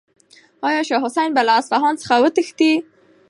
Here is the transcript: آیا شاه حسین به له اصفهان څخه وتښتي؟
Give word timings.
آیا 0.61 0.81
شاه 0.87 1.05
حسین 1.05 1.29
به 1.35 1.41
له 1.47 1.53
اصفهان 1.59 1.95
څخه 2.01 2.15
وتښتي؟ 2.23 2.73